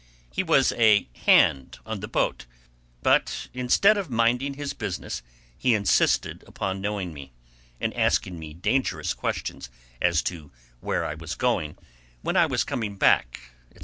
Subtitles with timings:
[0.31, 2.47] He was a "hand" on the boat,
[3.03, 5.21] but, instead of minding his business,
[5.55, 7.33] he insisted upon knowing me,
[7.79, 9.69] and asking me dangerous questions
[10.01, 11.77] as to where I was going,
[12.23, 13.79] when I was coming back, etc.